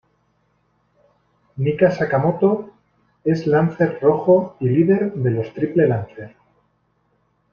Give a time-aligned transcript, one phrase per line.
[1.59, 2.71] Mika Sakamoto
[3.23, 6.35] es lancer rojo y líder de los Triple Lancer.